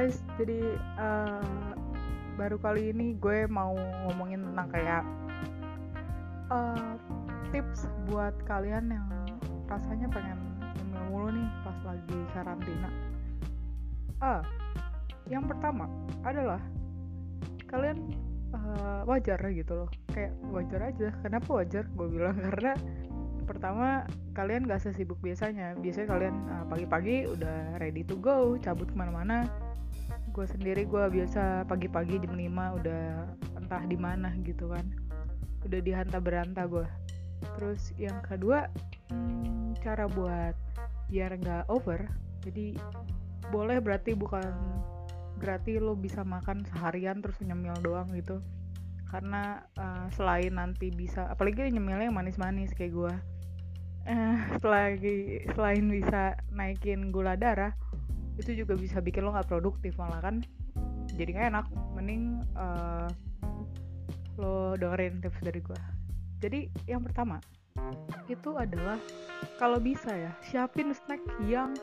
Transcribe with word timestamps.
guys, 0.00 0.24
jadi 0.40 0.80
uh, 0.96 1.44
baru 2.40 2.56
kali 2.56 2.88
ini 2.88 3.20
gue 3.20 3.44
mau 3.52 3.76
ngomongin 4.08 4.48
tentang 4.48 4.72
kayak 4.72 5.04
uh, 6.48 6.96
tips 7.52 7.84
buat 8.08 8.32
kalian 8.48 8.88
yang 8.88 9.04
rasanya 9.68 10.08
pengen 10.08 10.40
ngemil 10.56 11.04
mulu 11.12 11.28
nih 11.36 11.48
pas 11.60 11.78
lagi 11.84 12.18
karantina. 12.32 12.88
Ah, 14.24 14.40
uh, 14.40 14.42
yang 15.28 15.44
pertama 15.44 15.84
adalah 16.24 16.64
kalian 17.68 18.00
uh, 18.56 19.04
wajar 19.04 19.36
gitu 19.52 19.84
loh, 19.84 19.88
kayak 20.16 20.32
wajar 20.48 20.80
aja. 20.96 21.12
Kenapa 21.20 21.60
wajar? 21.60 21.84
Gue 21.92 22.08
bilang 22.08 22.40
karena 22.48 22.72
pertama 23.44 24.08
kalian 24.32 24.64
gak 24.64 24.80
sesibuk 24.80 25.20
biasanya 25.20 25.76
biasanya 25.76 26.08
kalian 26.08 26.36
uh, 26.48 26.64
pagi-pagi 26.72 27.28
udah 27.28 27.76
ready 27.84 28.00
to 28.00 28.16
go 28.16 28.56
cabut 28.64 28.88
ke 28.88 28.96
mana-mana 28.96 29.44
gue 30.40 30.48
sendiri 30.48 30.88
gue 30.88 31.04
biasa 31.20 31.68
pagi-pagi 31.68 32.16
jam 32.24 32.32
5 32.32 32.80
udah 32.80 33.28
entah 33.60 33.84
di 33.84 33.92
mana 34.00 34.32
gitu 34.40 34.72
kan. 34.72 34.88
Udah 35.68 35.84
dihanta 35.84 36.16
beranta 36.16 36.64
gue. 36.64 36.88
Terus 37.60 37.92
yang 38.00 38.24
kedua 38.24 38.64
hmm, 39.12 39.76
cara 39.84 40.08
buat 40.08 40.56
biar 41.12 41.36
nggak 41.36 41.68
over 41.68 42.08
jadi 42.40 42.72
boleh 43.52 43.84
berarti 43.84 44.16
bukan 44.16 44.48
berarti 45.36 45.76
lo 45.76 45.92
bisa 45.92 46.24
makan 46.24 46.64
seharian 46.72 47.20
terus 47.20 47.36
nyemil 47.44 47.76
doang 47.84 48.08
gitu. 48.16 48.40
Karena 49.12 49.60
uh, 49.76 50.08
selain 50.16 50.56
nanti 50.56 50.88
bisa 50.88 51.28
apalagi 51.28 51.68
nyemilnya 51.68 52.08
yang 52.08 52.16
manis-manis 52.16 52.72
kayak 52.72 52.96
gue. 52.96 53.14
Eh, 54.08 54.36
selagi 54.64 55.44
selain 55.52 55.84
bisa 55.84 56.32
naikin 56.48 57.12
gula 57.12 57.36
darah 57.36 57.76
itu 58.40 58.64
juga 58.64 58.74
bisa 58.74 59.04
bikin 59.04 59.28
lo 59.28 59.36
nggak 59.36 59.52
produktif 59.52 59.94
malah 60.00 60.24
kan. 60.24 60.40
Jadi 61.14 61.36
nggak 61.36 61.48
enak. 61.52 61.66
Mending 61.92 62.40
uh, 62.56 63.08
lo 64.40 64.74
dengerin 64.80 65.20
tips 65.20 65.44
dari 65.44 65.60
gue 65.60 66.00
jadi 66.40 66.72
yang 66.88 67.04
pertama 67.04 67.36
itu 68.26 68.56
adalah 68.56 68.96
kalau 69.60 69.76
bisa 69.76 70.08
ya 70.08 70.32
siapin 70.40 70.96
snack 70.96 71.20
yang 71.44 71.76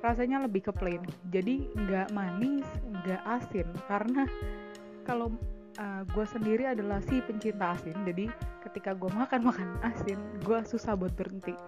rasanya 0.00 0.46
lebih 0.46 0.70
ke 0.70 0.72
plain. 0.72 1.02
Jadi 1.34 1.66
nggak 1.74 2.14
manis 2.14 2.66
nggak 3.02 3.22
asin. 3.26 3.66
Karena 3.90 4.22
kalau 5.02 5.34
uh, 5.82 6.02
gue 6.06 6.26
sendiri 6.26 6.70
adalah 6.70 7.02
si 7.02 7.18
pencinta 7.18 7.74
asin. 7.74 7.98
Jadi 8.06 8.30
ketika 8.62 8.94
gue 8.94 9.10
makan 9.10 9.42
makan 9.50 9.68
asin 9.82 10.18
gue 10.46 10.58
susah 10.62 10.94
buat 10.94 11.12
berhenti. 11.18 11.58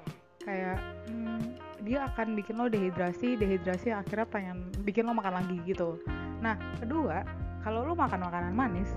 Kayak 0.47 0.79
hmm, 1.11 1.38
dia 1.83 2.11
akan 2.11 2.35
bikin 2.35 2.59
lo 2.59 2.67
dehidrasi 2.67 3.39
dehidrasi 3.39 3.95
akhirnya 3.95 4.27
pengen 4.27 4.71
bikin 4.83 5.07
lo 5.07 5.15
makan 5.15 5.39
lagi 5.39 5.57
gitu. 5.65 5.99
Nah 6.43 6.59
kedua 6.83 7.23
kalau 7.63 7.87
lo 7.87 7.95
makan 7.95 8.25
makanan 8.27 8.55
manis 8.55 8.91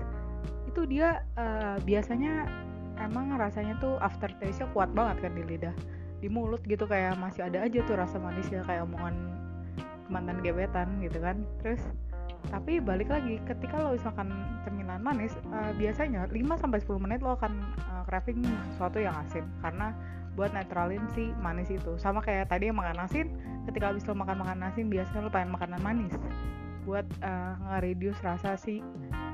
itu 0.66 0.88
dia 0.88 1.20
uh, 1.36 1.76
biasanya 1.84 2.48
emang 2.96 3.34
rasanya 3.36 3.76
tuh 3.78 4.00
aftertaste-nya 4.00 4.70
kuat 4.72 4.90
banget 4.96 5.28
kan 5.28 5.32
di 5.36 5.42
lidah. 5.44 5.74
Di 6.22 6.30
mulut 6.30 6.62
gitu 6.64 6.86
kayak 6.86 7.18
masih 7.18 7.50
ada 7.50 7.66
aja 7.66 7.82
tuh 7.84 7.98
rasa 7.98 8.16
manisnya 8.16 8.62
kayak 8.64 8.86
omongan 8.86 9.14
mantan 10.08 10.38
gebetan 10.40 10.88
gitu 11.02 11.18
kan. 11.20 11.44
Terus 11.60 11.82
tapi 12.50 12.82
balik 12.82 13.06
lagi 13.06 13.38
ketika 13.46 13.78
lo 13.78 13.94
misalkan 13.94 14.26
cemilan 14.66 14.98
manis 14.98 15.30
uh, 15.54 15.70
biasanya 15.78 16.26
5 16.26 16.62
sampai 16.62 16.78
10 16.82 17.04
menit 17.04 17.20
lo 17.22 17.38
akan 17.38 17.52
uh, 17.86 18.02
craving 18.08 18.42
sesuatu 18.74 18.98
yang 18.98 19.14
asin. 19.22 19.46
Karena 19.60 19.94
buat 20.34 20.50
netralin 20.56 21.04
si 21.12 21.32
manis 21.40 21.68
itu. 21.68 21.96
Sama 22.00 22.24
kayak 22.24 22.48
tadi 22.48 22.72
yang 22.72 22.78
makan 22.80 23.04
asin 23.04 23.26
ketika 23.68 23.92
habis 23.92 24.04
lo 24.08 24.16
makan 24.16 24.40
makan 24.42 24.64
asin 24.66 24.88
biasanya 24.88 25.28
lo 25.28 25.30
pengen 25.30 25.52
makanan 25.54 25.80
manis 25.84 26.14
buat 26.82 27.06
uh, 27.22 27.78
rasa 28.22 28.58
si 28.58 28.82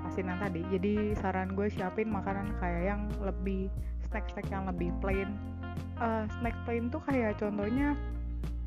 asinan 0.04 0.36
tadi. 0.40 0.64
Jadi 0.68 1.16
saran 1.16 1.56
gue 1.56 1.68
siapin 1.72 2.08
makanan 2.12 2.56
kayak 2.60 2.82
yang 2.96 3.02
lebih 3.20 3.72
snack-snack 4.08 4.48
yang 4.52 4.68
lebih 4.68 4.92
plain. 5.00 5.36
Uh, 5.98 6.28
snack 6.38 6.54
plain 6.62 6.92
tuh 6.92 7.02
kayak 7.08 7.40
contohnya 7.40 7.96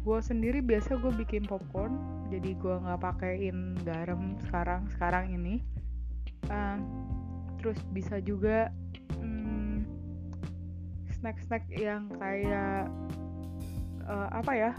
gue 0.01 0.19
sendiri 0.19 0.59
biasa 0.65 0.97
gue 0.97 1.13
bikin 1.13 1.45
popcorn 1.45 1.93
jadi 2.33 2.57
gue 2.57 2.75
nggak 2.81 2.99
pakein 3.05 3.77
garam 3.85 4.37
sekarang 4.49 4.89
sekarang 4.97 5.29
ini. 5.29 5.61
Uh, 6.49 6.81
terus 7.61 7.77
bisa 7.93 8.17
juga 8.17 8.73
snack-snack 11.21 11.69
yang 11.69 12.09
kayak 12.17 12.89
uh, 14.09 14.29
apa 14.33 14.51
ya 14.57 14.71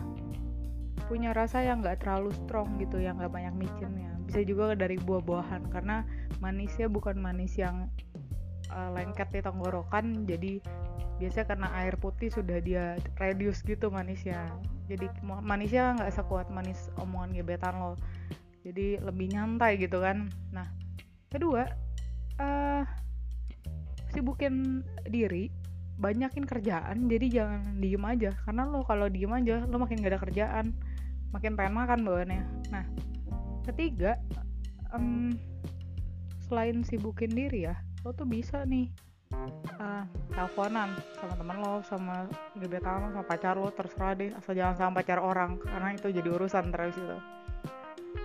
punya 1.06 1.30
rasa 1.30 1.62
yang 1.62 1.80
nggak 1.80 2.02
terlalu 2.02 2.34
strong 2.44 2.78
gitu 2.82 2.98
yang 2.98 3.18
nggak 3.18 3.30
banyak 3.30 3.54
micinnya 3.54 4.12
bisa 4.26 4.48
juga 4.48 4.72
dari 4.72 4.96
buah-buahan 4.96 5.68
karena 5.68 6.08
manisnya 6.40 6.88
bukan 6.88 7.20
manis 7.20 7.54
yang 7.60 7.92
uh, 8.72 8.90
lengket 8.96 9.28
di 9.28 9.44
tenggorokan. 9.44 10.24
Jadi 10.24 10.52
biasanya 11.20 11.46
karena 11.52 11.68
air 11.84 11.94
putih 12.00 12.32
sudah 12.32 12.58
dia 12.64 12.96
reduce 13.20 13.60
gitu 13.62 13.92
manisnya. 13.92 14.48
Jadi 14.88 15.06
manisnya 15.22 16.00
nggak 16.00 16.16
sekuat 16.16 16.48
manis 16.48 16.88
omongan 16.96 17.36
gebetan 17.36 17.76
lo. 17.76 17.92
Jadi 18.64 19.04
lebih 19.04 19.36
nyantai 19.36 19.76
gitu 19.76 20.00
kan. 20.00 20.32
Nah 20.48 20.66
kedua 21.28 21.68
uh, 22.40 22.82
sibukin 24.16 24.80
diri 25.08 25.52
banyakin 26.02 26.42
kerjaan 26.42 27.06
jadi 27.06 27.26
jangan 27.30 27.78
diem 27.78 28.02
aja. 28.02 28.30
Karena 28.42 28.66
lo 28.66 28.82
kalau 28.82 29.06
diem 29.06 29.30
aja 29.30 29.62
lo 29.62 29.78
makin 29.78 30.02
gak 30.02 30.18
ada 30.18 30.20
kerjaan. 30.20 30.74
Makin 31.30 31.54
pengen 31.54 31.74
makan 31.78 32.02
bawaannya. 32.02 32.42
Nah 32.74 32.84
ketiga 33.62 34.18
um, 34.90 35.30
selain 36.50 36.82
sibukin 36.82 37.30
diri 37.30 37.70
ya 37.70 37.78
lo 38.02 38.10
tuh 38.10 38.26
bisa 38.26 38.66
nih 38.66 38.90
uh, 39.78 40.02
teleponan 40.34 40.90
sama 41.22 41.34
teman 41.38 41.56
lo 41.62 41.78
sama 41.86 42.26
gebetan 42.58 43.06
lo 43.06 43.08
sama 43.14 43.22
pacar 43.22 43.54
lo 43.54 43.70
terserah 43.70 44.18
deh. 44.18 44.34
Asal 44.34 44.58
jangan 44.58 44.74
sama 44.74 44.92
pacar 44.98 45.22
orang 45.22 45.62
karena 45.62 45.94
itu 45.94 46.10
jadi 46.10 46.28
urusan 46.28 46.74
terus 46.74 46.98
itu 46.98 47.18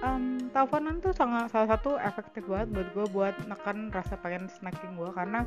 um, 0.03 0.37
teleponan 0.51 0.99
tuh 1.01 1.13
sangat 1.15 1.49
salah 1.49 1.77
satu 1.77 1.97
efektif 1.97 2.45
banget 2.45 2.67
buat 2.73 2.87
gue 2.93 3.05
buat 3.13 3.35
nekan 3.47 3.89
rasa 3.89 4.19
pengen 4.19 4.49
snacking 4.51 4.97
gue 4.97 5.09
karena 5.13 5.45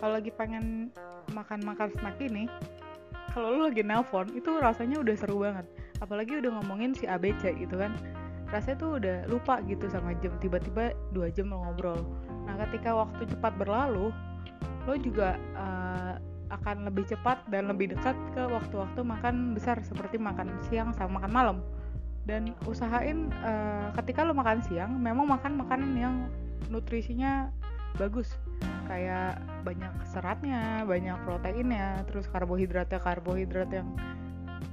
kalau 0.00 0.18
lagi 0.18 0.32
pengen 0.34 0.90
makan-makan 1.34 1.90
snack 1.96 2.18
ini 2.22 2.46
kalau 3.36 3.52
lo 3.52 3.68
lagi 3.68 3.84
nelpon 3.84 4.32
itu 4.32 4.48
rasanya 4.56 4.96
udah 5.04 5.12
seru 5.12 5.44
banget. 5.44 5.68
Apalagi 6.00 6.40
udah 6.40 6.56
ngomongin 6.56 6.96
si 6.96 7.04
ABC 7.04 7.52
gitu 7.60 7.76
kan. 7.76 7.92
Rasanya 8.48 8.76
tuh 8.80 8.90
udah 8.96 9.16
lupa 9.28 9.60
gitu 9.68 9.92
sama 9.92 10.16
jam. 10.24 10.32
Tiba-tiba 10.40 10.96
dua 11.12 11.28
jam 11.28 11.52
lo 11.52 11.60
ngobrol. 11.60 12.00
Nah 12.48 12.56
ketika 12.64 12.96
waktu 12.96 13.28
cepat 13.28 13.52
berlalu 13.60 14.08
lo 14.88 14.94
juga 14.96 15.36
uh, 15.52 16.16
akan 16.48 16.88
lebih 16.88 17.04
cepat 17.12 17.44
dan 17.52 17.68
lebih 17.68 17.92
dekat 17.92 18.16
ke 18.32 18.40
waktu-waktu 18.40 19.04
makan 19.04 19.52
besar 19.52 19.84
seperti 19.84 20.16
makan 20.16 20.56
siang 20.72 20.96
sama 20.96 21.20
makan 21.20 21.32
malam. 21.36 21.58
Dan 22.24 22.56
usahain 22.64 23.28
uh, 23.44 23.92
ketika 24.00 24.24
lo 24.24 24.32
makan 24.32 24.64
siang 24.64 24.96
memang 24.96 25.28
makan 25.28 25.60
makanan 25.60 25.92
yang 25.92 26.14
nutrisinya 26.72 27.52
bagus. 28.00 28.32
Kayak 28.88 29.44
banyak 29.66 29.94
seratnya 30.06 30.86
banyak 30.86 31.18
proteinnya 31.26 32.06
terus 32.06 32.30
karbohidratnya 32.30 33.02
karbohidrat 33.02 33.70
yang 33.74 33.90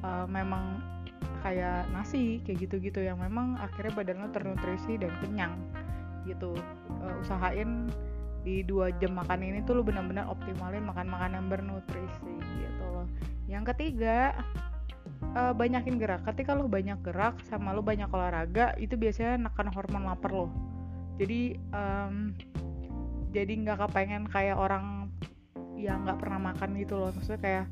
uh, 0.05 0.29
memang 0.29 0.77
kayak 1.41 1.89
nasi 1.89 2.39
kayak 2.45 2.69
gitu-gitu 2.69 3.01
yang 3.01 3.17
memang 3.17 3.57
akhirnya 3.57 3.91
badan 3.97 4.21
lo 4.21 4.29
ternutrisi 4.29 5.01
dan 5.01 5.11
kenyang 5.19 5.57
gitu. 6.29 6.53
Uh, 7.01 7.19
usahain 7.19 7.89
di 8.45 8.61
dua 8.63 8.93
jam 9.01 9.17
makan 9.17 9.43
ini 9.43 9.59
tuh 9.65 9.79
lu 9.79 9.83
benar-benar 9.83 10.29
optimalin 10.29 10.85
makan 10.85 11.09
makanan 11.09 11.49
bernutrisi 11.51 12.33
gitu 12.39 12.85
loh. 12.93 13.07
Yang 13.49 13.75
ketiga 13.75 14.37
uh, 15.35 15.51
banyakin 15.51 15.99
gerak. 15.99 16.23
Ketika 16.23 16.55
lo 16.55 16.69
banyak 16.71 17.01
gerak 17.03 17.41
sama 17.49 17.75
lo 17.75 17.83
banyak 17.83 18.07
olahraga 18.07 18.77
itu 18.79 18.95
biasanya 18.95 19.49
nekan 19.51 19.67
hormon 19.67 20.07
lapar 20.07 20.31
lo 20.31 20.47
jadi 21.17 21.61
um, 21.73 22.33
jadi 23.33 23.49
nggak 23.49 23.89
kepengen 23.89 24.29
kayak 24.29 24.55
orang 24.55 25.09
yang 25.73 26.05
nggak 26.05 26.21
pernah 26.21 26.39
makan 26.53 26.77
gitu 26.77 27.01
loh. 27.01 27.09
Maksudnya 27.11 27.41
kayak 27.41 27.65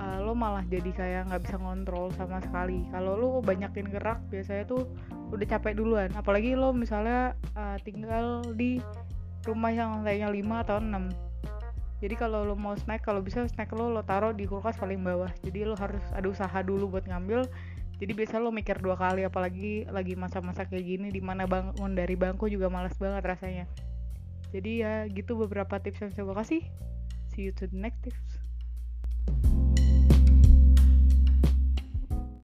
uh, 0.00 0.18
lo 0.24 0.32
malah 0.32 0.64
jadi 0.64 0.90
kayak 0.90 1.22
nggak 1.28 1.42
bisa 1.44 1.56
ngontrol 1.60 2.08
sama 2.16 2.40
sekali. 2.40 2.88
Kalau 2.90 3.14
lo 3.14 3.28
banyakin 3.44 3.86
gerak 3.92 4.24
biasanya 4.32 4.64
tuh 4.64 4.88
udah 5.30 5.46
capek 5.46 5.76
duluan. 5.76 6.10
Apalagi 6.16 6.56
lo 6.56 6.72
misalnya 6.72 7.36
uh, 7.54 7.76
tinggal 7.84 8.42
di 8.56 8.80
rumah 9.46 9.70
yang 9.70 10.02
lantainya 10.02 10.28
5 10.34 10.64
atau 10.66 10.76
6 10.82 11.28
jadi 11.98 12.14
kalau 12.14 12.46
lo 12.46 12.54
mau 12.54 12.78
snack 12.78 13.02
kalau 13.02 13.18
bisa 13.18 13.42
snack 13.50 13.74
lo 13.74 13.90
lo 13.90 14.06
taruh 14.06 14.30
di 14.30 14.46
kulkas 14.46 14.78
paling 14.78 15.02
bawah. 15.02 15.30
Jadi 15.42 15.66
lo 15.66 15.74
harus 15.74 16.02
ada 16.14 16.26
usaha 16.30 16.58
dulu 16.62 16.94
buat 16.94 17.10
ngambil. 17.10 17.50
Jadi 17.98 18.12
biasa 18.14 18.38
lo 18.38 18.54
mikir 18.54 18.78
dua 18.78 18.94
kali 18.94 19.26
apalagi 19.26 19.82
lagi 19.90 20.14
masa-masa 20.14 20.62
kayak 20.62 20.86
gini 20.86 21.08
di 21.10 21.18
mana 21.18 21.50
bangun 21.50 21.98
dari 21.98 22.14
bangku 22.14 22.46
juga 22.46 22.70
males 22.70 22.94
banget 22.94 23.26
rasanya 23.26 23.66
jadi 24.54 24.72
ya 24.80 24.92
gitu 25.12 25.36
beberapa 25.36 25.76
tips 25.82 26.00
yang 26.00 26.12
saya 26.14 26.32
kasih. 26.32 26.62
See 27.34 27.46
you 27.48 27.52
to 27.60 27.68
the 27.68 27.78
next 27.78 28.00
tips 28.06 28.37